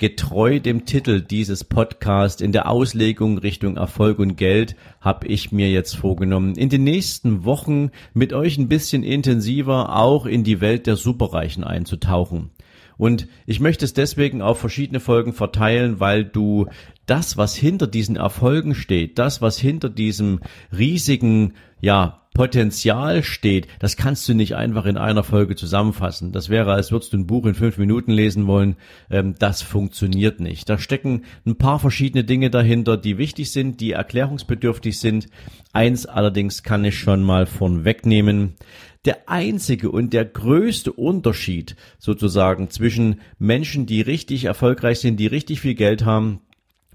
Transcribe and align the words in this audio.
Getreu 0.00 0.60
dem 0.60 0.86
Titel 0.86 1.20
dieses 1.20 1.64
Podcast 1.64 2.40
in 2.40 2.52
der 2.52 2.70
Auslegung 2.70 3.36
Richtung 3.36 3.76
Erfolg 3.76 4.20
und 4.20 4.36
Geld 4.36 4.76
habe 5.00 5.26
ich 5.26 5.50
mir 5.50 5.72
jetzt 5.72 5.96
vorgenommen, 5.96 6.54
in 6.54 6.68
den 6.68 6.84
nächsten 6.84 7.44
Wochen 7.44 7.90
mit 8.14 8.32
euch 8.32 8.58
ein 8.58 8.68
bisschen 8.68 9.02
intensiver 9.02 9.96
auch 9.96 10.24
in 10.24 10.44
die 10.44 10.60
Welt 10.60 10.86
der 10.86 10.94
Superreichen 10.94 11.64
einzutauchen. 11.64 12.50
Und 12.98 13.28
ich 13.46 13.60
möchte 13.60 13.84
es 13.84 13.94
deswegen 13.94 14.42
auf 14.42 14.58
verschiedene 14.58 15.00
Folgen 15.00 15.32
verteilen, 15.32 16.00
weil 16.00 16.24
du 16.24 16.66
das, 17.06 17.36
was 17.36 17.54
hinter 17.54 17.86
diesen 17.86 18.16
Erfolgen 18.16 18.74
steht, 18.74 19.18
das, 19.18 19.40
was 19.40 19.58
hinter 19.58 19.88
diesem 19.88 20.40
riesigen, 20.76 21.54
ja, 21.80 22.22
Potenzial 22.38 23.24
steht, 23.24 23.66
das 23.80 23.96
kannst 23.96 24.28
du 24.28 24.32
nicht 24.32 24.54
einfach 24.54 24.86
in 24.86 24.96
einer 24.96 25.24
Folge 25.24 25.56
zusammenfassen. 25.56 26.30
Das 26.30 26.48
wäre, 26.48 26.72
als 26.72 26.92
würdest 26.92 27.12
du 27.12 27.16
ein 27.16 27.26
Buch 27.26 27.44
in 27.46 27.54
fünf 27.54 27.78
Minuten 27.78 28.12
lesen 28.12 28.46
wollen. 28.46 28.76
Ähm, 29.10 29.34
das 29.40 29.60
funktioniert 29.60 30.38
nicht. 30.38 30.68
Da 30.68 30.78
stecken 30.78 31.24
ein 31.44 31.56
paar 31.56 31.80
verschiedene 31.80 32.22
Dinge 32.22 32.48
dahinter, 32.48 32.96
die 32.96 33.18
wichtig 33.18 33.50
sind, 33.50 33.80
die 33.80 33.90
erklärungsbedürftig 33.90 35.00
sind. 35.00 35.26
Eins 35.72 36.06
allerdings 36.06 36.62
kann 36.62 36.84
ich 36.84 36.96
schon 36.96 37.24
mal 37.24 37.46
von 37.46 37.84
wegnehmen. 37.84 38.54
Der 39.08 39.28
einzige 39.28 39.90
und 39.90 40.12
der 40.12 40.26
größte 40.26 40.92
Unterschied 40.92 41.76
sozusagen 41.98 42.68
zwischen 42.68 43.22
Menschen, 43.38 43.86
die 43.86 44.02
richtig 44.02 44.44
erfolgreich 44.44 45.00
sind, 45.00 45.16
die 45.16 45.26
richtig 45.26 45.60
viel 45.60 45.74
Geld 45.74 46.04
haben 46.04 46.42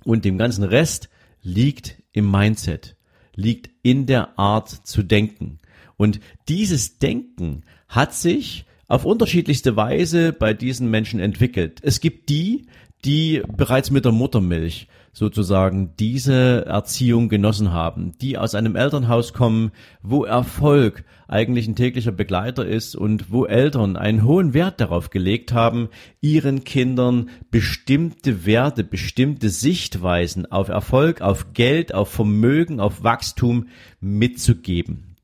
und 0.06 0.24
dem 0.24 0.38
ganzen 0.38 0.64
Rest 0.64 1.10
liegt 1.42 1.98
im 2.12 2.30
Mindset 2.30 2.96
liegt 3.36 3.72
in 3.82 4.06
der 4.06 4.38
Art 4.38 4.70
zu 4.70 5.04
denken. 5.04 5.60
Und 5.98 6.20
dieses 6.48 7.00
Denken 7.00 7.64
hat 7.88 8.14
sich 8.14 8.66
auf 8.88 9.06
unterschiedlichste 9.06 9.76
Weise 9.76 10.34
bei 10.34 10.54
diesen 10.54 10.90
Menschen 10.90 11.20
entwickelt. 11.20 11.80
Es 11.82 12.00
gibt 12.00 12.30
die, 12.30 12.68
die 13.06 13.42
bereits 13.48 13.92
mit 13.92 14.06
der 14.06 14.12
Muttermilch 14.12 14.88
sozusagen 15.14 15.94
diese 16.00 16.66
Erziehung 16.66 17.30
genossen 17.30 17.72
haben, 17.72 18.14
die 18.20 18.38
aus 18.38 18.56
einem 18.56 18.76
Elternhaus 18.76 19.32
kommen, 19.32 19.72
wo 20.02 20.26
Erfolg 20.26 21.06
eigentlich 21.28 21.68
ein 21.68 21.76
täglicher 21.76 22.12
Begleiter 22.12 22.66
ist 22.66 22.96
und 22.96 23.32
wo 23.32 23.46
Eltern 23.46 23.96
einen 23.96 24.24
hohen 24.24 24.54
Wert 24.56 24.82
darauf 24.82 25.12
gelegt 25.12 25.54
haben, 25.54 25.90
ihren 26.20 26.64
Kindern 26.64 27.30
bestimmte 27.52 28.46
Werte, 28.46 28.84
bestimmte 28.84 29.50
Sichtweisen 29.50 30.52
auf 30.52 30.70
Erfolg, 30.70 31.22
auf 31.22 31.54
Geld, 31.54 31.94
auf 31.94 32.10
Vermögen, 32.10 32.80
auf 32.80 33.04
Wachstum 33.04 33.68
mitzugeben. 34.02 35.16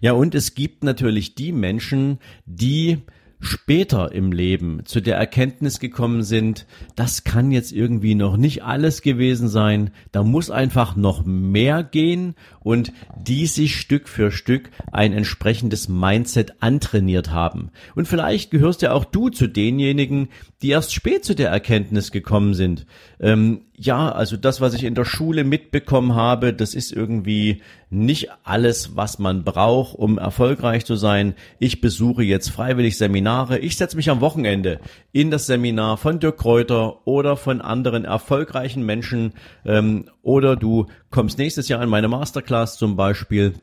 Ja, 0.00 0.12
und 0.12 0.34
es 0.34 0.54
gibt 0.54 0.84
natürlich 0.84 1.34
die 1.34 1.52
Menschen, 1.52 2.18
die 2.46 2.98
später 3.44 4.12
im 4.12 4.32
Leben 4.32 4.84
zu 4.84 5.00
der 5.00 5.16
Erkenntnis 5.16 5.78
gekommen 5.78 6.22
sind, 6.22 6.66
das 6.96 7.24
kann 7.24 7.52
jetzt 7.52 7.72
irgendwie 7.72 8.14
noch 8.14 8.36
nicht 8.36 8.64
alles 8.64 9.02
gewesen 9.02 9.48
sein, 9.48 9.90
da 10.12 10.22
muss 10.22 10.50
einfach 10.50 10.96
noch 10.96 11.24
mehr 11.24 11.82
gehen 11.82 12.34
und 12.60 12.92
die 13.16 13.46
sich 13.46 13.76
Stück 13.76 14.08
für 14.08 14.30
Stück 14.30 14.70
ein 14.90 15.12
entsprechendes 15.12 15.88
Mindset 15.88 16.54
antrainiert 16.60 17.30
haben. 17.30 17.70
Und 17.94 18.08
vielleicht 18.08 18.50
gehörst 18.50 18.82
ja 18.82 18.92
auch 18.92 19.04
du 19.04 19.28
zu 19.28 19.46
denjenigen, 19.46 20.28
die 20.62 20.70
erst 20.70 20.94
spät 20.94 21.24
zu 21.24 21.34
der 21.34 21.50
Erkenntnis 21.50 22.10
gekommen 22.10 22.54
sind. 22.54 22.86
Ähm, 23.20 23.60
ja, 23.76 24.10
also 24.12 24.36
das, 24.36 24.60
was 24.60 24.74
ich 24.74 24.84
in 24.84 24.94
der 24.94 25.04
Schule 25.04 25.42
mitbekommen 25.42 26.14
habe, 26.14 26.52
das 26.52 26.74
ist 26.74 26.92
irgendwie 26.92 27.60
nicht 27.90 28.28
alles, 28.44 28.96
was 28.96 29.18
man 29.18 29.42
braucht, 29.42 29.96
um 29.96 30.16
erfolgreich 30.16 30.84
zu 30.84 30.94
sein. 30.94 31.34
Ich 31.58 31.80
besuche 31.80 32.22
jetzt 32.22 32.50
freiwillig 32.50 32.96
Seminare. 32.96 33.58
Ich 33.58 33.76
setze 33.76 33.96
mich 33.96 34.10
am 34.10 34.20
Wochenende 34.20 34.80
in 35.12 35.30
das 35.30 35.46
Seminar 35.46 35.96
von 35.96 36.20
Dirk 36.20 36.38
Kräuter 36.38 37.06
oder 37.06 37.36
von 37.36 37.60
anderen 37.60 38.04
erfolgreichen 38.04 38.86
Menschen. 38.86 39.32
Ähm, 39.64 40.04
oder 40.22 40.54
du 40.54 40.86
kommst 41.10 41.38
nächstes 41.38 41.68
Jahr 41.68 41.82
in 41.82 41.90
meine 41.90 42.08
Masterclass 42.08 42.78
zum 42.78 42.94
Beispiel 42.94 43.54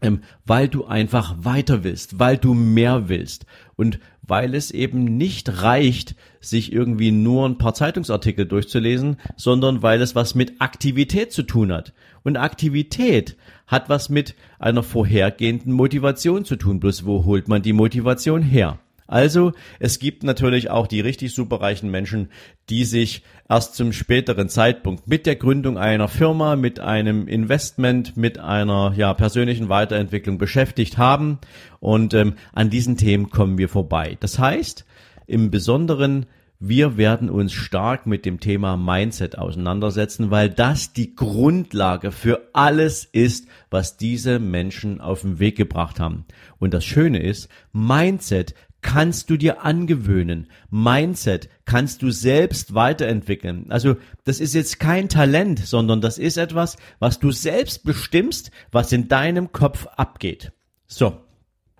ähm, 0.00 0.22
weil 0.46 0.68
du 0.68 0.84
einfach 0.84 1.34
weiter 1.38 1.84
willst, 1.84 2.18
weil 2.18 2.36
du 2.36 2.54
mehr 2.54 3.08
willst 3.08 3.46
und 3.76 3.98
weil 4.28 4.54
es 4.54 4.70
eben 4.70 5.16
nicht 5.16 5.62
reicht, 5.62 6.14
sich 6.40 6.72
irgendwie 6.72 7.10
nur 7.10 7.48
ein 7.48 7.58
paar 7.58 7.74
Zeitungsartikel 7.74 8.46
durchzulesen, 8.46 9.16
sondern 9.36 9.82
weil 9.82 10.00
es 10.00 10.14
was 10.14 10.34
mit 10.34 10.60
Aktivität 10.60 11.32
zu 11.32 11.42
tun 11.42 11.72
hat. 11.72 11.92
Und 12.22 12.36
Aktivität 12.36 13.36
hat 13.66 13.88
was 13.88 14.08
mit 14.08 14.34
einer 14.58 14.82
vorhergehenden 14.82 15.72
Motivation 15.72 16.44
zu 16.44 16.56
tun. 16.56 16.78
Bloß 16.78 17.06
wo 17.06 17.24
holt 17.24 17.48
man 17.48 17.62
die 17.62 17.72
Motivation 17.72 18.42
her? 18.42 18.78
Also, 19.08 19.52
es 19.80 19.98
gibt 19.98 20.22
natürlich 20.22 20.70
auch 20.70 20.86
die 20.86 21.00
richtig 21.00 21.34
superreichen 21.34 21.90
Menschen, 21.90 22.28
die 22.68 22.84
sich 22.84 23.22
erst 23.48 23.74
zum 23.74 23.94
späteren 23.94 24.50
Zeitpunkt 24.50 25.08
mit 25.08 25.24
der 25.24 25.36
Gründung 25.36 25.78
einer 25.78 26.08
Firma, 26.08 26.56
mit 26.56 26.78
einem 26.78 27.26
Investment, 27.26 28.18
mit 28.18 28.38
einer 28.38 28.92
ja, 28.94 29.14
persönlichen 29.14 29.70
Weiterentwicklung 29.70 30.36
beschäftigt 30.36 30.98
haben. 30.98 31.38
Und 31.80 32.12
ähm, 32.12 32.34
an 32.52 32.68
diesen 32.68 32.98
Themen 32.98 33.30
kommen 33.30 33.56
wir 33.56 33.70
vorbei. 33.70 34.18
Das 34.20 34.38
heißt, 34.38 34.84
im 35.26 35.50
Besonderen 35.50 36.26
wir 36.60 36.96
werden 36.96 37.30
uns 37.30 37.52
stark 37.52 38.06
mit 38.06 38.24
dem 38.24 38.40
Thema 38.40 38.76
Mindset 38.76 39.38
auseinandersetzen, 39.38 40.32
weil 40.32 40.50
das 40.50 40.92
die 40.92 41.14
Grundlage 41.14 42.10
für 42.10 42.48
alles 42.52 43.04
ist, 43.04 43.46
was 43.70 43.96
diese 43.96 44.40
Menschen 44.40 45.00
auf 45.00 45.20
den 45.20 45.38
Weg 45.38 45.56
gebracht 45.56 46.00
haben. 46.00 46.24
Und 46.58 46.74
das 46.74 46.84
Schöne 46.84 47.22
ist, 47.22 47.48
Mindset 47.72 48.54
kannst 48.88 49.28
du 49.28 49.36
dir 49.36 49.66
angewöhnen. 49.66 50.46
Mindset 50.70 51.50
kannst 51.66 52.00
du 52.00 52.10
selbst 52.10 52.72
weiterentwickeln. 52.72 53.66
Also 53.68 53.96
das 54.24 54.40
ist 54.40 54.54
jetzt 54.54 54.80
kein 54.80 55.10
Talent, 55.10 55.58
sondern 55.58 56.00
das 56.00 56.16
ist 56.16 56.38
etwas, 56.38 56.78
was 56.98 57.18
du 57.18 57.30
selbst 57.30 57.84
bestimmst, 57.84 58.50
was 58.72 58.90
in 58.92 59.06
deinem 59.06 59.52
Kopf 59.52 59.86
abgeht. 59.96 60.52
So, 60.86 61.20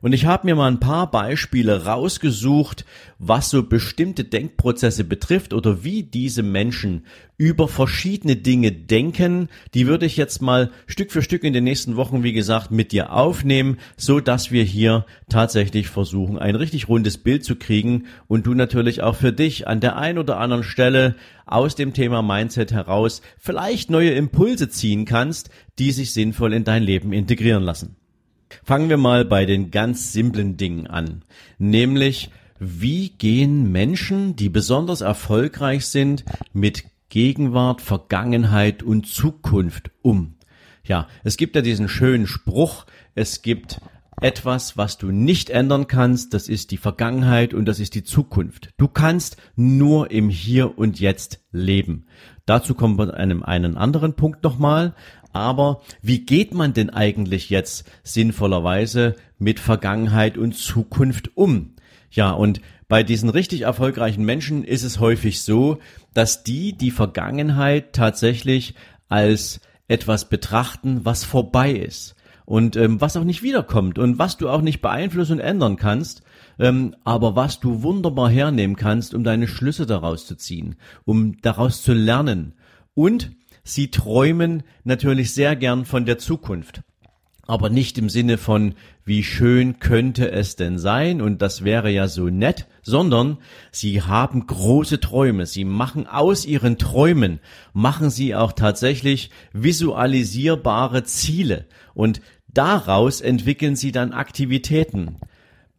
und 0.01 0.13
ich 0.13 0.27
habe 0.27 0.47
mir 0.47 0.55
mal 0.55 0.71
ein 0.71 0.81
paar 0.81 1.11
Beispiele 1.11 1.85
rausgesucht, 1.85 2.85
was 3.19 3.51
so 3.51 3.63
bestimmte 3.65 4.25
Denkprozesse 4.25 5.05
betrifft 5.05 5.53
oder 5.53 5.83
wie 5.83 6.05
diese 6.05 6.43
Menschen 6.43 7.05
über 7.37 7.69
verschiedene 7.69 8.37
Dinge 8.37 8.73
denken. 8.73 9.49
Die 9.75 9.87
würde 9.87 10.07
ich 10.07 10.17
jetzt 10.17 10.41
mal 10.43 10.71
Stück 10.87 11.11
für 11.11 11.23
Stück 11.23 11.45
in 11.45 11.53
den 11.53 11.65
nächsten 11.65 11.97
Wochen, 11.97 12.23
wie 12.23 12.33
gesagt, 12.33 12.71
mit 12.71 12.93
dir 12.93 13.13
aufnehmen, 13.13 13.79
so 13.97 14.21
dass 14.21 14.51
wir 14.51 14.65
hier 14.65 15.05
tatsächlich 15.29 15.89
versuchen, 15.89 16.39
ein 16.39 16.55
richtig 16.55 16.89
rundes 16.89 17.19
Bild 17.19 17.45
zu 17.45 17.57
kriegen 17.57 18.07
und 18.27 18.47
du 18.47 18.55
natürlich 18.55 19.03
auch 19.03 19.17
für 19.17 19.33
dich 19.33 19.67
an 19.67 19.81
der 19.81 19.97
einen 19.97 20.19
oder 20.19 20.39
anderen 20.39 20.65
Stelle 20.65 21.17
aus 21.47 21.75
dem 21.75 21.93
Thema 21.93 22.23
Mindset 22.23 22.73
heraus 22.73 23.23
vielleicht 23.39 23.91
neue 23.91 24.11
Impulse 24.11 24.69
ziehen 24.69 25.05
kannst, 25.05 25.51
die 25.79 25.93
sich 25.93 26.13
sinnvoll 26.13 26.53
in 26.53 26.65
dein 26.65 26.83
Leben 26.83 27.13
integrieren 27.13 27.63
lassen. 27.63 27.97
Fangen 28.65 28.89
wir 28.89 28.97
mal 28.97 29.25
bei 29.25 29.47
den 29.47 29.71
ganz 29.71 30.13
simplen 30.13 30.57
Dingen 30.57 30.87
an, 30.87 31.25
nämlich 31.59 32.31
wie 32.59 33.11
gehen 33.11 33.71
Menschen, 33.71 34.35
die 34.35 34.49
besonders 34.49 35.01
erfolgreich 35.01 35.87
sind, 35.87 36.25
mit 36.53 36.85
Gegenwart, 37.09 37.81
Vergangenheit 37.81 38.83
und 38.83 39.07
Zukunft 39.07 39.91
um? 40.03 40.35
Ja, 40.83 41.07
es 41.23 41.37
gibt 41.37 41.55
ja 41.55 41.63
diesen 41.63 41.89
schönen 41.89 42.27
Spruch, 42.27 42.87
es 43.15 43.43
gibt 43.43 43.81
etwas, 44.21 44.77
was 44.77 44.99
du 44.99 45.11
nicht 45.11 45.51
ändern 45.51 45.87
kannst, 45.87 46.35
das 46.35 46.49
ist 46.49 46.71
die 46.71 46.77
Vergangenheit 46.77 47.55
und 47.55 47.67
das 47.67 47.79
ist 47.79 47.95
die 47.95 48.03
Zukunft. 48.03 48.71
Du 48.77 48.89
kannst 48.89 49.37
nur 49.55 50.11
im 50.11 50.29
Hier 50.29 50.79
und 50.79 50.99
Jetzt 50.99 51.41
leben. 51.53 52.07
Dazu 52.47 52.75
kommen 52.75 52.99
wir 52.99 53.05
an 53.05 53.11
einem 53.11 53.43
einen 53.43 53.77
anderen 53.77 54.15
Punkt 54.15 54.43
nochmal, 54.43 54.95
aber 55.33 55.83
wie 56.03 56.25
geht 56.25 56.55
man 56.55 56.73
denn 56.73 56.91
eigentlich 56.91 57.51
jetzt 57.51 57.89
sinnvollerweise 58.03 59.17
mit 59.39 59.61
Vergangenheit 59.61 60.39
und 60.39 60.57
Zukunft 60.57 61.37
um? 61.37 61.75
Ja, 62.11 62.31
und 62.31 62.61
bei 62.89 63.03
diesen 63.03 63.29
richtig 63.29 63.63
erfolgreichen 63.63 64.25
Menschen 64.25 64.65
ist 64.65 64.83
es 64.83 64.99
häufig 64.99 65.43
so, 65.43 65.79
dass 66.15 66.43
die 66.43 66.73
die 66.73 66.91
Vergangenheit 66.91 67.93
tatsächlich 67.93 68.75
als 69.09 69.61
etwas 69.89 70.29
betrachten, 70.29 71.05
was 71.05 71.25
vorbei 71.25 71.73
ist 71.73 72.15
und 72.45 72.77
ähm, 72.77 72.99
was 73.01 73.17
auch 73.17 73.25
nicht 73.25 73.43
wiederkommt 73.43 73.99
und 73.99 74.19
was 74.19 74.39
du 74.39 74.49
auch 74.49 74.63
nicht 74.63 74.81
beeinflussen 74.81 75.35
und 75.35 75.41
ändern 75.41 75.77
kannst, 75.77 76.23
ähm, 76.59 76.97
aber 77.05 77.37
was 77.37 77.61
du 77.61 77.83
wunderbar 77.83 78.31
hernehmen 78.31 78.77
kannst, 78.77 79.13
um 79.13 79.23
deine 79.23 79.47
Schlüsse 79.49 79.85
daraus 79.85 80.27
zu 80.27 80.35
ziehen, 80.35 80.77
um 81.05 81.41
daraus 81.43 81.83
zu 81.83 81.93
lernen. 81.93 82.55
Und 82.95 83.33
sie 83.69 83.91
träumen 83.91 84.63
natürlich 84.85 85.33
sehr 85.33 85.57
gern 85.57 85.85
von 85.85 86.05
der 86.05 86.19
Zukunft 86.19 86.83
aber 87.49 87.71
nicht 87.71 87.97
im 87.97 88.11
Sinne 88.11 88.37
von, 88.37 88.75
wie 89.07 89.25
schön 89.25 89.81
könnte 89.81 90.31
es 90.31 90.55
denn 90.55 90.79
sein 90.79 91.23
und 91.23 91.41
das 91.41 91.65
wäre 91.65 91.91
ja 91.91 92.07
so 92.07 92.29
nett, 92.29 92.67
sondern 92.83 93.39
sie 93.73 94.03
haben 94.03 94.47
große 94.47 95.01
Träume. 95.01 95.47
Sie 95.47 95.65
machen 95.65 96.07
aus 96.07 96.45
ihren 96.45 96.77
Träumen, 96.77 97.41
machen 97.73 98.11
sie 98.11 98.35
auch 98.35 98.53
tatsächlich 98.53 99.31
visualisierbare 99.55 101.05
Ziele 101.05 101.65
und 101.95 102.21
daraus 102.49 103.23
entwickeln 103.23 103.77
sie 103.77 103.93
dann 103.93 104.13
Aktivitäten. 104.13 105.17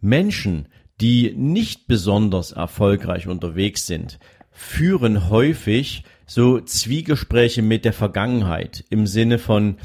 Menschen, 0.01 0.69
die 0.99 1.35
nicht 1.37 1.87
besonders 1.87 2.51
erfolgreich 2.51 3.27
unterwegs 3.27 3.85
sind, 3.85 4.17
führen 4.51 5.29
häufig 5.29 6.03
so 6.25 6.59
Zwiegespräche 6.59 7.61
mit 7.61 7.85
der 7.85 7.93
Vergangenheit 7.93 8.85
im 8.89 9.07
Sinne 9.07 9.39
von, 9.39 9.77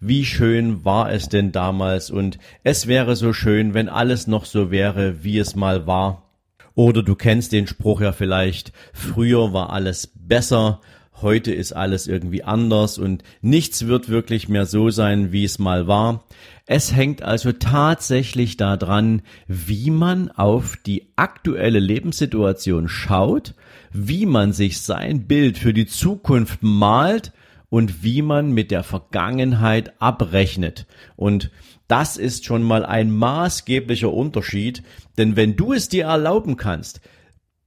wie 0.00 0.24
schön 0.24 0.84
war 0.84 1.12
es 1.12 1.28
denn 1.28 1.52
damals 1.52 2.10
und 2.10 2.38
es 2.64 2.88
wäre 2.88 3.14
so 3.14 3.32
schön, 3.32 3.72
wenn 3.72 3.88
alles 3.88 4.26
noch 4.26 4.44
so 4.44 4.70
wäre, 4.72 5.22
wie 5.22 5.38
es 5.38 5.54
mal 5.54 5.86
war. 5.86 6.28
Oder 6.74 7.02
du 7.02 7.14
kennst 7.14 7.52
den 7.52 7.66
Spruch 7.66 8.00
ja 8.00 8.12
vielleicht, 8.12 8.72
früher 8.92 9.52
war 9.52 9.70
alles 9.70 10.08
besser, 10.14 10.80
heute 11.20 11.52
ist 11.52 11.72
alles 11.72 12.06
irgendwie 12.06 12.42
anders 12.42 12.98
und 12.98 13.22
nichts 13.40 13.86
wird 13.86 14.08
wirklich 14.08 14.48
mehr 14.48 14.66
so 14.66 14.90
sein, 14.90 15.32
wie 15.32 15.44
es 15.44 15.58
mal 15.58 15.86
war. 15.86 16.24
Es 16.66 16.94
hängt 16.94 17.22
also 17.22 17.52
tatsächlich 17.52 18.56
daran, 18.56 19.22
wie 19.46 19.90
man 19.90 20.30
auf 20.30 20.76
die 20.76 21.08
aktuelle 21.16 21.80
Lebenssituation 21.80 22.88
schaut, 22.88 23.54
wie 23.92 24.26
man 24.26 24.52
sich 24.52 24.80
sein 24.80 25.26
Bild 25.26 25.58
für 25.58 25.74
die 25.74 25.86
Zukunft 25.86 26.62
malt 26.62 27.32
und 27.68 28.02
wie 28.02 28.22
man 28.22 28.52
mit 28.52 28.70
der 28.70 28.82
Vergangenheit 28.82 29.94
abrechnet. 30.00 30.86
Und 31.16 31.50
das 31.88 32.16
ist 32.16 32.44
schon 32.44 32.62
mal 32.62 32.86
ein 32.86 33.10
maßgeblicher 33.10 34.12
Unterschied, 34.12 34.82
denn 35.18 35.36
wenn 35.36 35.56
du 35.56 35.72
es 35.72 35.88
dir 35.88 36.04
erlauben 36.04 36.56
kannst, 36.56 37.00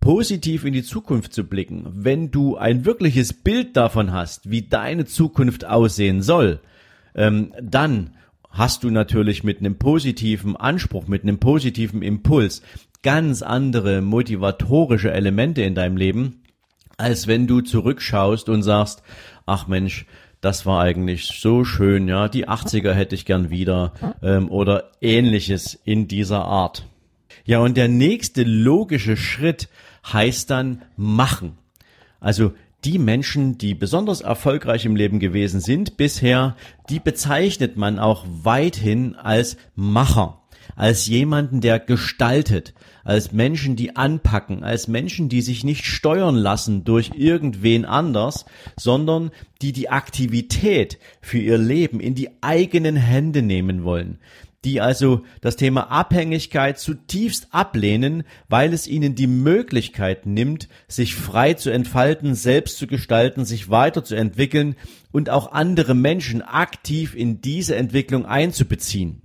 positiv 0.05 0.65
in 0.65 0.73
die 0.73 0.83
Zukunft 0.83 1.33
zu 1.33 1.45
blicken, 1.45 1.87
wenn 1.91 2.29
du 2.29 2.57
ein 2.57 2.85
wirkliches 2.85 3.33
Bild 3.33 3.75
davon 3.75 4.13
hast, 4.13 4.51
wie 4.51 4.61
deine 4.61 5.05
Zukunft 5.05 5.65
aussehen 5.65 6.21
soll, 6.21 6.59
ähm, 7.15 7.55
dann 7.59 8.11
hast 8.51 8.83
du 8.83 8.91
natürlich 8.91 9.43
mit 9.43 9.57
einem 9.57 9.79
positiven 9.79 10.55
Anspruch, 10.55 11.07
mit 11.07 11.23
einem 11.23 11.39
positiven 11.39 12.03
Impuls 12.03 12.61
ganz 13.01 13.41
andere 13.41 14.01
motivatorische 14.01 15.11
Elemente 15.11 15.63
in 15.63 15.73
deinem 15.73 15.97
Leben, 15.97 16.43
als 16.97 17.25
wenn 17.25 17.47
du 17.47 17.61
zurückschaust 17.61 18.47
und 18.47 18.61
sagst, 18.61 19.01
ach 19.47 19.67
Mensch, 19.67 20.05
das 20.39 20.67
war 20.67 20.81
eigentlich 20.81 21.25
so 21.41 21.63
schön, 21.63 22.07
ja, 22.07 22.27
die 22.27 22.47
80er 22.47 22.91
hätte 22.91 23.15
ich 23.15 23.25
gern 23.25 23.49
wieder 23.49 23.93
ähm, 24.21 24.51
oder 24.51 24.91
ähnliches 25.01 25.73
in 25.83 26.07
dieser 26.07 26.45
Art. 26.45 26.85
Ja, 27.43 27.57
und 27.57 27.75
der 27.75 27.87
nächste 27.87 28.43
logische 28.43 29.17
Schritt 29.17 29.67
heißt 30.11 30.49
dann 30.49 30.83
machen. 30.95 31.57
Also 32.19 32.53
die 32.83 32.99
Menschen, 32.99 33.57
die 33.57 33.73
besonders 33.73 34.21
erfolgreich 34.21 34.85
im 34.85 34.95
Leben 34.95 35.19
gewesen 35.19 35.59
sind 35.59 35.97
bisher, 35.97 36.55
die 36.89 36.99
bezeichnet 36.99 37.77
man 37.77 37.99
auch 37.99 38.25
weithin 38.43 39.15
als 39.15 39.57
Macher 39.75 40.41
als 40.75 41.07
jemanden, 41.07 41.61
der 41.61 41.79
gestaltet, 41.79 42.73
als 43.03 43.31
Menschen, 43.31 43.75
die 43.75 43.95
anpacken, 43.95 44.63
als 44.63 44.87
Menschen, 44.87 45.29
die 45.29 45.41
sich 45.41 45.63
nicht 45.63 45.85
steuern 45.85 46.35
lassen 46.35 46.83
durch 46.83 47.11
irgendwen 47.15 47.85
anders, 47.85 48.45
sondern 48.77 49.31
die 49.61 49.73
die 49.73 49.89
Aktivität 49.89 50.97
für 51.21 51.37
ihr 51.37 51.57
Leben 51.57 51.99
in 51.99 52.15
die 52.15 52.29
eigenen 52.41 52.95
Hände 52.95 53.41
nehmen 53.41 53.83
wollen, 53.83 54.19
die 54.65 54.81
also 54.81 55.23
das 55.41 55.56
Thema 55.56 55.91
Abhängigkeit 55.91 56.79
zutiefst 56.79 57.47
ablehnen, 57.51 58.23
weil 58.50 58.73
es 58.73 58.88
ihnen 58.88 59.15
die 59.15 59.27
Möglichkeit 59.27 60.25
nimmt, 60.25 60.67
sich 60.88 61.15
frei 61.15 61.53
zu 61.53 61.69
entfalten, 61.69 62.33
selbst 62.35 62.77
zu 62.77 62.88
gestalten, 62.88 63.45
sich 63.45 63.69
weiterzuentwickeln 63.69 64.75
und 65.12 65.29
auch 65.29 65.51
andere 65.51 65.94
Menschen 65.94 66.41
aktiv 66.41 67.15
in 67.15 67.41
diese 67.41 67.75
Entwicklung 67.75 68.25
einzubeziehen. 68.25 69.25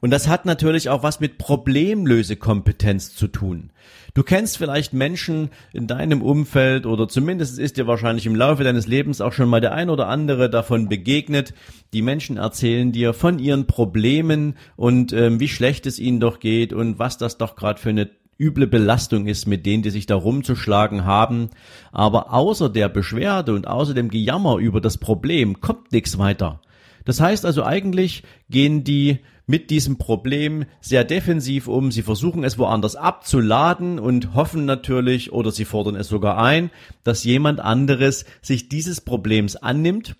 Und 0.00 0.10
das 0.10 0.28
hat 0.28 0.46
natürlich 0.46 0.88
auch 0.88 1.02
was 1.02 1.20
mit 1.20 1.36
Problemlösekompetenz 1.36 3.14
zu 3.14 3.28
tun. 3.28 3.70
Du 4.14 4.22
kennst 4.22 4.58
vielleicht 4.58 4.92
Menschen 4.92 5.50
in 5.72 5.86
deinem 5.86 6.22
Umfeld 6.22 6.86
oder 6.86 7.06
zumindest 7.06 7.58
ist 7.58 7.76
dir 7.76 7.86
wahrscheinlich 7.86 8.26
im 8.26 8.34
Laufe 8.34 8.64
deines 8.64 8.86
Lebens 8.86 9.20
auch 9.20 9.32
schon 9.32 9.48
mal 9.48 9.60
der 9.60 9.74
ein 9.74 9.90
oder 9.90 10.08
andere 10.08 10.48
davon 10.50 10.88
begegnet. 10.88 11.54
Die 11.92 12.02
Menschen 12.02 12.38
erzählen 12.38 12.92
dir 12.92 13.12
von 13.12 13.38
ihren 13.38 13.66
Problemen 13.66 14.56
und 14.76 15.12
ähm, 15.12 15.38
wie 15.38 15.48
schlecht 15.48 15.86
es 15.86 15.98
ihnen 15.98 16.18
doch 16.18 16.40
geht 16.40 16.72
und 16.72 16.98
was 16.98 17.18
das 17.18 17.38
doch 17.38 17.54
gerade 17.54 17.80
für 17.80 17.90
eine 17.90 18.10
üble 18.38 18.66
Belastung 18.66 19.26
ist, 19.26 19.46
mit 19.46 19.66
denen 19.66 19.82
die 19.82 19.90
sich 19.90 20.06
da 20.06 20.14
rumzuschlagen 20.14 21.04
haben. 21.04 21.50
Aber 21.92 22.32
außer 22.32 22.70
der 22.70 22.88
Beschwerde 22.88 23.54
und 23.54 23.68
außer 23.68 23.92
dem 23.92 24.08
Gejammer 24.08 24.56
über 24.56 24.80
das 24.80 24.96
Problem 24.96 25.60
kommt 25.60 25.92
nichts 25.92 26.18
weiter. 26.18 26.62
Das 27.04 27.20
heißt 27.20 27.44
also 27.44 27.64
eigentlich 27.64 28.24
gehen 28.48 28.82
die 28.82 29.20
mit 29.50 29.70
diesem 29.70 29.98
Problem 29.98 30.64
sehr 30.80 31.04
defensiv 31.04 31.66
um. 31.66 31.90
Sie 31.90 32.02
versuchen 32.02 32.44
es 32.44 32.56
woanders 32.56 32.94
abzuladen 32.94 33.98
und 33.98 34.34
hoffen 34.34 34.64
natürlich 34.64 35.32
oder 35.32 35.50
sie 35.50 35.64
fordern 35.64 35.96
es 35.96 36.08
sogar 36.08 36.38
ein, 36.38 36.70
dass 37.02 37.24
jemand 37.24 37.60
anderes 37.60 38.24
sich 38.40 38.68
dieses 38.68 39.00
Problems 39.00 39.56
annimmt 39.56 40.14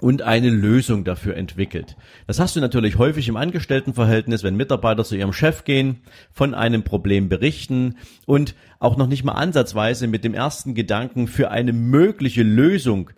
und 0.00 0.22
eine 0.22 0.50
Lösung 0.50 1.04
dafür 1.04 1.36
entwickelt. 1.36 1.96
Das 2.26 2.40
hast 2.40 2.56
du 2.56 2.60
natürlich 2.60 2.98
häufig 2.98 3.28
im 3.28 3.36
Angestelltenverhältnis, 3.36 4.42
wenn 4.42 4.56
Mitarbeiter 4.56 5.04
zu 5.04 5.16
ihrem 5.16 5.32
Chef 5.32 5.64
gehen, 5.64 6.00
von 6.32 6.52
einem 6.52 6.82
Problem 6.82 7.28
berichten 7.28 7.96
und 8.26 8.56
auch 8.80 8.96
noch 8.96 9.06
nicht 9.06 9.22
mal 9.22 9.32
ansatzweise 9.32 10.08
mit 10.08 10.24
dem 10.24 10.34
ersten 10.34 10.74
Gedanken 10.74 11.28
für 11.28 11.52
eine 11.52 11.72
mögliche 11.72 12.42
Lösung 12.42 13.10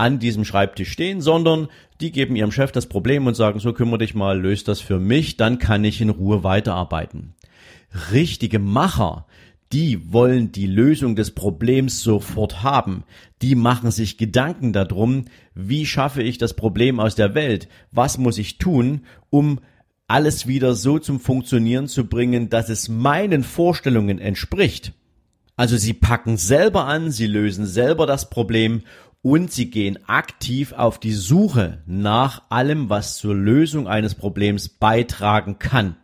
an 0.00 0.18
diesem 0.18 0.46
Schreibtisch 0.46 0.90
stehen, 0.90 1.20
sondern 1.20 1.68
die 2.00 2.10
geben 2.10 2.34
ihrem 2.34 2.52
Chef 2.52 2.72
das 2.72 2.86
Problem 2.86 3.26
und 3.26 3.34
sagen, 3.34 3.60
so 3.60 3.74
kümmere 3.74 3.98
dich 3.98 4.14
mal, 4.14 4.40
löst 4.40 4.66
das 4.66 4.80
für 4.80 4.98
mich, 4.98 5.36
dann 5.36 5.58
kann 5.58 5.84
ich 5.84 6.00
in 6.00 6.08
Ruhe 6.08 6.42
weiterarbeiten. 6.42 7.34
Richtige 8.10 8.58
Macher, 8.58 9.26
die 9.72 10.10
wollen 10.10 10.52
die 10.52 10.66
Lösung 10.66 11.16
des 11.16 11.32
Problems 11.32 12.00
sofort 12.00 12.62
haben. 12.62 13.04
Die 13.42 13.54
machen 13.54 13.90
sich 13.90 14.16
Gedanken 14.16 14.72
darum, 14.72 15.26
wie 15.54 15.84
schaffe 15.84 16.22
ich 16.22 16.38
das 16.38 16.54
Problem 16.54 16.98
aus 16.98 17.14
der 17.14 17.34
Welt? 17.34 17.68
Was 17.92 18.16
muss 18.16 18.38
ich 18.38 18.56
tun, 18.56 19.02
um 19.28 19.60
alles 20.08 20.46
wieder 20.46 20.74
so 20.74 20.98
zum 20.98 21.20
Funktionieren 21.20 21.88
zu 21.88 22.06
bringen, 22.06 22.48
dass 22.48 22.70
es 22.70 22.88
meinen 22.88 23.44
Vorstellungen 23.44 24.18
entspricht? 24.18 24.94
Also 25.56 25.76
sie 25.76 25.92
packen 25.92 26.38
selber 26.38 26.86
an, 26.86 27.10
sie 27.10 27.26
lösen 27.26 27.66
selber 27.66 28.06
das 28.06 28.30
Problem 28.30 28.80
und 29.22 29.52
sie 29.52 29.70
gehen 29.70 29.98
aktiv 30.06 30.72
auf 30.72 30.98
die 30.98 31.12
Suche 31.12 31.82
nach 31.86 32.42
allem, 32.48 32.88
was 32.88 33.18
zur 33.18 33.34
Lösung 33.34 33.86
eines 33.86 34.14
Problems 34.14 34.68
beitragen 34.68 35.58
kann. 35.58 35.96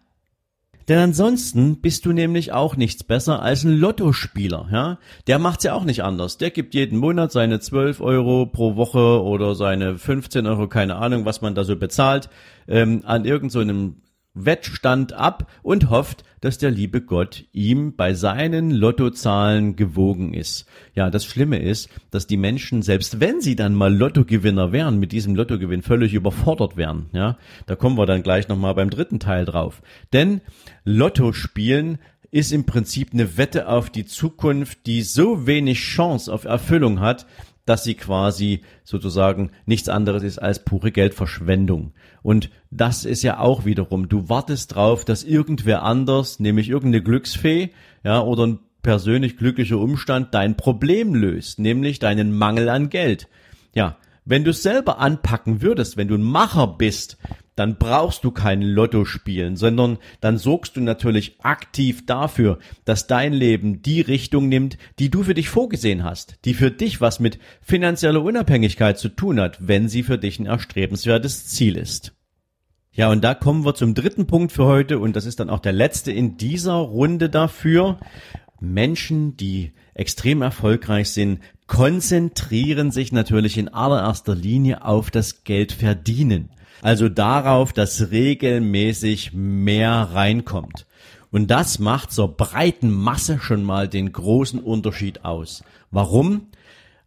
Denn 0.89 0.99
ansonsten 0.99 1.81
bist 1.81 2.07
du 2.07 2.13
nämlich 2.13 2.53
auch 2.53 2.77
nichts 2.77 3.03
besser 3.03 3.43
als 3.43 3.65
ein 3.65 3.77
Lottospieler, 3.77 4.69
ja? 4.71 4.99
Der 5.27 5.41
macht's 5.41 5.65
ja 5.65 5.75
auch 5.75 5.83
nicht 5.83 6.05
anders. 6.05 6.39
Der 6.39 6.51
gibt 6.51 6.75
jeden 6.75 6.99
Monat 6.99 7.33
seine 7.33 7.59
12 7.59 8.01
Euro 8.01 8.47
pro 8.47 8.77
Woche 8.77 9.21
oder 9.23 9.57
seine 9.57 9.99
15 9.99 10.47
Euro, 10.47 10.69
keine 10.69 10.97
Ahnung, 10.97 11.25
was 11.25 11.41
man 11.41 11.57
da 11.57 11.65
so 11.65 11.75
bezahlt, 11.75 12.29
ähm, 12.69 13.03
an 13.05 13.25
irgendeinem 13.25 13.97
so 13.97 14.06
Wettstand 14.37 15.13
ab 15.15 15.51
und 15.63 15.91
hofft, 15.91 16.25
dass 16.41 16.59
der 16.59 16.71
liebe 16.71 17.01
Gott 17.01 17.45
ihm 17.53 17.97
bei 17.97 18.15
seinen 18.15 18.71
Lottozahlen 18.71 19.75
gewogen 19.75 20.35
ist. 20.35 20.67
Ja, 20.95 21.11
das 21.11 21.25
Schlimme 21.25 21.59
ist, 21.59 21.89
dass 22.11 22.27
die 22.27 22.37
Menschen, 22.37 22.83
selbst 22.83 23.19
wenn 23.19 23.41
sie 23.41 23.57
dann 23.57 23.75
mal 23.75 23.93
Lottogewinner 23.93 24.71
wären, 24.71 24.99
mit 24.99 25.11
diesem 25.13 25.35
Lottogewinn 25.35 25.83
völlig 25.83 26.15
überfordert 26.15 26.77
wären. 26.77 27.07
Ja, 27.13 27.39
da 27.67 27.75
kommen 27.75 27.99
wir 27.99 28.07
dann 28.07 28.23
gleich 28.23 28.47
nochmal 28.49 28.75
beim 28.75 28.91
dritten 28.91 29.19
Teil 29.19 29.45
drauf. 29.45 29.83
Denn 30.13 30.43
Lotto 30.85 31.33
spielen 31.33 31.99
ist 32.31 32.53
im 32.53 32.67
Prinzip 32.67 33.13
eine 33.13 33.39
Wette 33.39 33.69
auf 33.69 33.89
die 33.89 34.05
Zukunft, 34.05 34.87
die 34.87 35.03
so 35.03 35.47
wenig 35.47 35.81
Chance 35.81 36.33
auf 36.33 36.45
Erfüllung 36.45 37.01
hat, 37.01 37.27
dass 37.67 37.85
sie 37.85 37.95
quasi 37.95 38.63
sozusagen 38.85 39.51
nichts 39.67 39.89
anderes 39.89 40.23
ist 40.23 40.39
als 40.39 40.65
pure 40.65 40.93
Geldverschwendung. 40.93 41.93
Und 42.23 42.51
das 42.71 43.05
ist 43.05 43.23
ja 43.23 43.39
auch 43.39 43.65
wiederum, 43.65 44.09
du 44.09 44.29
wartest 44.29 44.75
drauf, 44.75 45.05
dass 45.05 45.25
irgendwer 45.25 45.83
anders, 45.83 46.41
nämlich 46.41 46.71
irgendeine 46.71 47.03
Glücksfee, 47.03 47.71
ja, 48.03 48.23
oder 48.23 48.47
ein 48.47 48.61
persönlich 48.83 49.37
glücklicher 49.37 49.79
Umstand 49.79 50.33
dein 50.33 50.57
Problem 50.57 51.15
löst, 51.15 51.59
nämlich 51.59 51.99
deinen 51.99 52.37
Mangel 52.37 52.69
an 52.69 52.89
Geld. 52.89 53.29
Ja, 53.75 53.97
wenn 54.25 54.45
du 54.45 54.51
es 54.51 54.63
selber 54.63 54.99
anpacken 55.01 55.61
würdest, 55.61 55.97
wenn 55.97 56.09
du 56.09 56.15
ein 56.15 56.23
Macher 56.23 56.67
bist, 56.67 57.19
dann 57.57 57.77
brauchst 57.79 58.23
du 58.23 58.31
kein 58.31 58.63
Lotto 58.63 59.05
spielen, 59.05 59.57
sondern 59.57 59.99
dann 60.21 60.39
sorgst 60.39 60.77
du 60.77 60.81
natürlich 60.81 61.37
aktiv 61.43 62.07
dafür, 62.07 62.59
dass 62.85 63.07
dein 63.07 63.33
Leben 63.33 63.83
die 63.83 64.03
Richtung 64.03 64.49
nimmt, 64.49 64.79
die 64.99 65.11
du 65.11 65.25
für 65.25 65.35
dich 65.35 65.49
vorgesehen 65.49 66.05
hast, 66.05 66.37
die 66.45 66.55
für 66.55 66.71
dich 66.71 67.01
was 67.01 67.19
mit 67.19 67.39
finanzieller 67.63 68.23
Unabhängigkeit 68.23 68.99
zu 68.99 69.09
tun 69.09 69.41
hat, 69.41 69.67
wenn 69.67 69.89
sie 69.89 70.03
für 70.03 70.19
dich 70.19 70.39
ein 70.39 70.47
erstrebenswertes 70.47 71.47
Ziel 71.49 71.77
ist. 71.77 72.13
Ja, 72.93 73.11
und 73.11 73.25
da 73.25 73.35
kommen 73.35 73.65
wir 73.65 73.75
zum 73.75 73.95
dritten 73.95 74.27
Punkt 74.27 74.53
für 74.53 74.65
heute 74.65 74.99
und 74.99 75.17
das 75.17 75.27
ist 75.27 75.41
dann 75.41 75.51
auch 75.51 75.61
der 75.61 75.73
letzte 75.73 76.13
in 76.13 76.37
dieser 76.39 76.75
Runde 76.75 77.29
dafür. 77.29 77.99
Menschen, 78.59 79.37
die 79.37 79.73
extrem 79.93 80.41
erfolgreich 80.41 81.11
sind, 81.11 81.41
konzentrieren 81.67 82.91
sich 82.91 83.13
natürlich 83.13 83.59
in 83.59 83.69
allererster 83.69 84.35
Linie 84.35 84.85
auf 84.85 85.11
das 85.11 85.45
Geld 85.45 85.73
verdienen. 85.73 86.51
Also 86.83 87.09
darauf, 87.09 87.73
dass 87.73 88.11
regelmäßig 88.11 89.33
mehr 89.33 90.11
reinkommt. 90.13 90.87
Und 91.31 91.51
das 91.51 91.79
macht 91.79 92.13
zur 92.13 92.37
breiten 92.37 92.91
Masse 92.91 93.39
schon 93.41 93.63
mal 93.63 93.89
den 93.89 94.13
großen 94.13 94.61
Unterschied 94.61 95.25
aus. 95.25 95.65
Warum? 95.91 96.49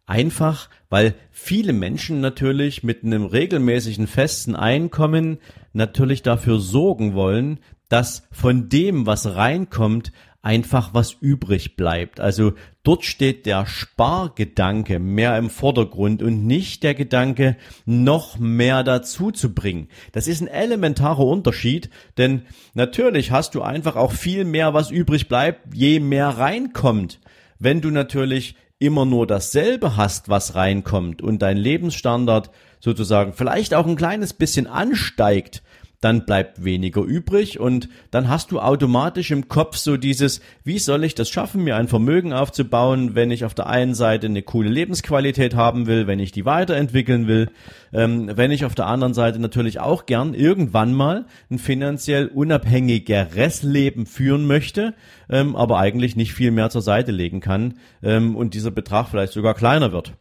Einfach, 0.06 0.68
weil 0.88 1.14
viele 1.30 1.72
Menschen 1.72 2.20
natürlich 2.20 2.82
mit 2.82 3.04
einem 3.04 3.24
regelmäßigen 3.24 4.06
festen 4.06 4.56
Einkommen 4.56 5.38
natürlich 5.72 6.22
dafür 6.22 6.58
sorgen 6.58 7.14
wollen, 7.14 7.60
dass 7.88 8.22
von 8.30 8.68
dem, 8.68 9.06
was 9.06 9.34
reinkommt, 9.34 10.12
einfach 10.42 10.94
was 10.94 11.12
übrig 11.20 11.76
bleibt. 11.76 12.18
Also 12.18 12.54
dort 12.82 13.04
steht 13.04 13.44
der 13.44 13.66
Spargedanke 13.66 14.98
mehr 14.98 15.36
im 15.36 15.50
Vordergrund 15.50 16.22
und 16.22 16.46
nicht 16.46 16.82
der 16.82 16.94
Gedanke, 16.94 17.56
noch 17.84 18.38
mehr 18.38 18.82
dazu 18.82 19.30
zu 19.30 19.54
bringen. 19.54 19.88
Das 20.12 20.28
ist 20.28 20.40
ein 20.40 20.48
elementarer 20.48 21.26
Unterschied, 21.26 21.90
denn 22.16 22.42
natürlich 22.74 23.30
hast 23.30 23.54
du 23.54 23.62
einfach 23.62 23.96
auch 23.96 24.12
viel 24.12 24.44
mehr, 24.44 24.72
was 24.72 24.90
übrig 24.90 25.28
bleibt, 25.28 25.74
je 25.74 26.00
mehr 26.00 26.28
reinkommt. 26.28 27.20
Wenn 27.58 27.82
du 27.82 27.90
natürlich 27.90 28.56
immer 28.78 29.04
nur 29.04 29.26
dasselbe 29.26 29.98
hast, 29.98 30.30
was 30.30 30.54
reinkommt 30.54 31.20
und 31.20 31.42
dein 31.42 31.58
Lebensstandard 31.58 32.50
sozusagen 32.80 33.34
vielleicht 33.34 33.74
auch 33.74 33.86
ein 33.86 33.96
kleines 33.96 34.32
bisschen 34.32 34.66
ansteigt, 34.66 35.62
dann 36.00 36.24
bleibt 36.24 36.64
weniger 36.64 37.02
übrig 37.02 37.60
und 37.60 37.88
dann 38.10 38.28
hast 38.28 38.52
du 38.52 38.60
automatisch 38.60 39.30
im 39.30 39.48
Kopf 39.48 39.76
so 39.76 39.98
dieses, 39.98 40.40
wie 40.64 40.78
soll 40.78 41.04
ich 41.04 41.14
das 41.14 41.28
schaffen, 41.28 41.62
mir 41.62 41.76
ein 41.76 41.88
Vermögen 41.88 42.32
aufzubauen, 42.32 43.14
wenn 43.14 43.30
ich 43.30 43.44
auf 43.44 43.54
der 43.54 43.66
einen 43.66 43.94
Seite 43.94 44.26
eine 44.26 44.42
coole 44.42 44.70
Lebensqualität 44.70 45.54
haben 45.54 45.86
will, 45.86 46.06
wenn 46.06 46.18
ich 46.18 46.32
die 46.32 46.46
weiterentwickeln 46.46 47.26
will, 47.26 47.50
ähm, 47.92 48.30
wenn 48.34 48.50
ich 48.50 48.64
auf 48.64 48.74
der 48.74 48.86
anderen 48.86 49.12
Seite 49.12 49.38
natürlich 49.38 49.78
auch 49.78 50.06
gern 50.06 50.32
irgendwann 50.32 50.94
mal 50.94 51.26
ein 51.50 51.58
finanziell 51.58 52.28
unabhängigeres 52.28 53.62
Leben 53.62 54.06
führen 54.06 54.46
möchte, 54.46 54.94
ähm, 55.28 55.54
aber 55.54 55.78
eigentlich 55.78 56.16
nicht 56.16 56.32
viel 56.32 56.50
mehr 56.50 56.70
zur 56.70 56.82
Seite 56.82 57.12
legen 57.12 57.40
kann 57.40 57.74
ähm, 58.02 58.36
und 58.36 58.54
dieser 58.54 58.70
Betrag 58.70 59.08
vielleicht 59.08 59.34
sogar 59.34 59.54
kleiner 59.54 59.92
wird. 59.92 60.14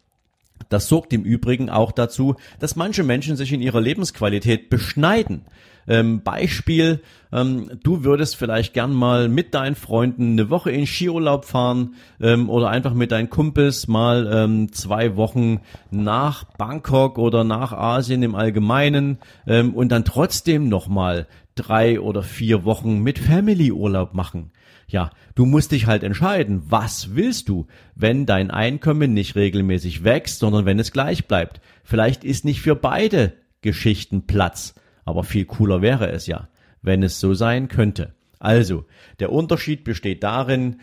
Das 0.67 0.87
sorgt 0.87 1.13
im 1.13 1.23
Übrigen 1.23 1.69
auch 1.69 1.91
dazu, 1.91 2.35
dass 2.59 2.75
manche 2.75 3.03
Menschen 3.03 3.35
sich 3.35 3.53
in 3.53 3.61
ihrer 3.61 3.81
Lebensqualität 3.81 4.69
beschneiden. 4.69 5.45
Ähm, 5.87 6.21
Beispiel, 6.21 7.01
ähm, 7.31 7.71
du 7.81 8.03
würdest 8.03 8.35
vielleicht 8.35 8.75
gern 8.75 8.93
mal 8.93 9.27
mit 9.27 9.55
deinen 9.55 9.75
Freunden 9.75 10.33
eine 10.33 10.51
Woche 10.51 10.69
in 10.69 10.85
Skiurlaub 10.85 11.45
fahren 11.45 11.95
ähm, 12.21 12.47
oder 12.47 12.69
einfach 12.69 12.93
mit 12.93 13.11
deinen 13.11 13.31
Kumpels 13.31 13.87
mal 13.87 14.29
ähm, 14.31 14.71
zwei 14.71 15.15
Wochen 15.15 15.61
nach 15.89 16.43
Bangkok 16.43 17.17
oder 17.17 17.43
nach 17.43 17.73
Asien 17.73 18.21
im 18.21 18.35
Allgemeinen 18.35 19.17
ähm, 19.47 19.73
und 19.73 19.91
dann 19.91 20.05
trotzdem 20.05 20.69
nochmal 20.69 21.25
drei 21.59 21.99
oder 21.99 22.23
vier 22.23 22.63
Wochen 22.65 22.99
mit 22.99 23.19
Family 23.19 23.71
Urlaub 23.71 24.13
machen. 24.13 24.51
Ja, 24.87 25.11
du 25.35 25.45
musst 25.45 25.71
dich 25.71 25.85
halt 25.85 26.03
entscheiden, 26.03 26.63
was 26.65 27.15
willst 27.15 27.47
du, 27.49 27.67
wenn 27.95 28.25
dein 28.25 28.49
Einkommen 28.49 29.13
nicht 29.13 29.35
regelmäßig 29.35 30.03
wächst, 30.03 30.39
sondern 30.39 30.65
wenn 30.65 30.79
es 30.79 30.91
gleich 30.91 31.27
bleibt. 31.27 31.61
Vielleicht 31.83 32.23
ist 32.23 32.43
nicht 32.43 32.61
für 32.61 32.75
beide 32.75 33.33
Geschichten 33.61 34.25
Platz, 34.25 34.73
aber 35.05 35.23
viel 35.23 35.45
cooler 35.45 35.81
wäre 35.81 36.09
es 36.11 36.25
ja, 36.25 36.47
wenn 36.81 37.03
es 37.03 37.19
so 37.19 37.33
sein 37.33 37.67
könnte. 37.67 38.15
Also, 38.39 38.85
der 39.19 39.31
Unterschied 39.31 39.83
besteht 39.83 40.23
darin, 40.23 40.79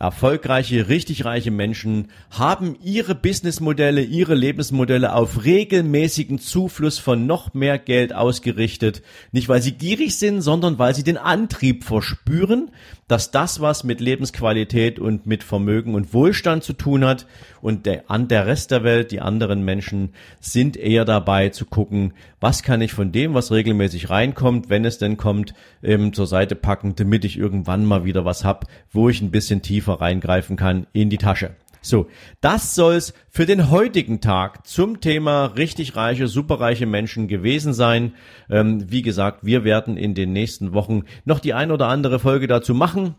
Erfolgreiche, 0.00 0.88
richtig 0.88 1.26
reiche 1.26 1.50
Menschen 1.50 2.08
haben 2.30 2.74
ihre 2.82 3.14
Businessmodelle, 3.14 4.00
ihre 4.00 4.34
Lebensmodelle 4.34 5.14
auf 5.14 5.44
regelmäßigen 5.44 6.38
Zufluss 6.38 6.98
von 6.98 7.26
noch 7.26 7.52
mehr 7.52 7.78
Geld 7.78 8.14
ausgerichtet. 8.14 9.02
Nicht 9.30 9.50
weil 9.50 9.60
sie 9.60 9.72
gierig 9.72 10.16
sind, 10.16 10.40
sondern 10.40 10.78
weil 10.78 10.94
sie 10.94 11.04
den 11.04 11.18
Antrieb 11.18 11.84
verspüren, 11.84 12.70
dass 13.08 13.30
das 13.30 13.60
was 13.60 13.84
mit 13.84 14.00
Lebensqualität 14.00 14.98
und 14.98 15.26
mit 15.26 15.42
Vermögen 15.42 15.94
und 15.94 16.14
Wohlstand 16.14 16.64
zu 16.64 16.72
tun 16.72 17.04
hat 17.04 17.26
und 17.60 17.84
der, 17.84 18.04
der 18.08 18.46
Rest 18.46 18.70
der 18.70 18.84
Welt, 18.84 19.10
die 19.10 19.20
anderen 19.20 19.64
Menschen 19.64 20.14
sind 20.40 20.76
eher 20.78 21.04
dabei 21.04 21.50
zu 21.50 21.66
gucken, 21.66 22.14
was 22.40 22.62
kann 22.62 22.80
ich 22.80 22.92
von 22.92 23.12
dem, 23.12 23.34
was 23.34 23.50
regelmäßig 23.50 24.08
reinkommt, 24.08 24.70
wenn 24.70 24.84
es 24.84 24.98
denn 24.98 25.16
kommt, 25.16 25.54
ähm, 25.82 26.12
zur 26.12 26.26
Seite 26.26 26.54
packen, 26.54 26.94
damit 26.94 27.24
ich 27.24 27.36
irgendwann 27.36 27.84
mal 27.84 28.04
wieder 28.04 28.24
was 28.24 28.44
hab, 28.44 28.66
wo 28.92 29.08
ich 29.08 29.20
ein 29.20 29.32
bisschen 29.32 29.60
tiefer 29.60 29.89
tiefer 29.90 30.00
reingreifen 30.00 30.56
kann 30.56 30.86
in 30.92 31.10
die 31.10 31.18
Tasche. 31.18 31.56
So, 31.82 32.08
das 32.42 32.74
soll's 32.74 33.14
für 33.30 33.46
den 33.46 33.70
heutigen 33.70 34.20
Tag 34.20 34.66
zum 34.66 35.00
Thema 35.00 35.46
richtig 35.46 35.96
reiche, 35.96 36.28
superreiche 36.28 36.84
Menschen 36.84 37.26
gewesen 37.26 37.72
sein. 37.72 38.12
Ähm, 38.50 38.90
wie 38.90 39.00
gesagt, 39.00 39.46
wir 39.46 39.64
werden 39.64 39.96
in 39.96 40.14
den 40.14 40.34
nächsten 40.34 40.74
Wochen 40.74 41.04
noch 41.24 41.38
die 41.38 41.54
ein 41.54 41.70
oder 41.70 41.88
andere 41.88 42.18
Folge 42.18 42.46
dazu 42.46 42.74
machen. 42.74 43.14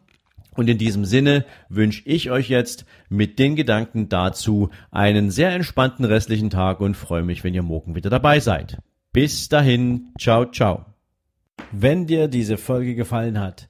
Und 0.53 0.69
in 0.69 0.77
diesem 0.77 1.05
Sinne 1.05 1.45
wünsche 1.69 2.03
ich 2.05 2.29
euch 2.29 2.49
jetzt 2.49 2.85
mit 3.09 3.39
den 3.39 3.55
Gedanken 3.55 4.09
dazu 4.09 4.69
einen 4.91 5.31
sehr 5.31 5.51
entspannten 5.51 6.05
restlichen 6.05 6.51
Tag 6.51 6.81
und 6.81 6.95
freue 6.95 7.23
mich, 7.23 7.43
wenn 7.43 7.55
ihr 7.55 7.63
morgen 7.63 7.95
wieder 7.95 8.11
dabei 8.11 8.39
seid. 8.39 8.77
Bis 9.11 9.49
dahin, 9.49 10.11
ciao, 10.19 10.45
ciao. 10.45 10.85
Wenn 11.71 12.05
dir 12.05 12.27
diese 12.27 12.57
Folge 12.57 12.95
gefallen 12.95 13.39
hat, 13.39 13.69